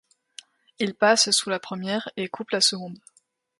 Ils 0.79 0.95
passent 0.95 1.29
sous 1.29 1.51
la 1.51 1.59
première 1.59 2.09
et 2.17 2.27
coupent 2.27 2.49
la 2.49 2.61
seconde. 2.61 2.97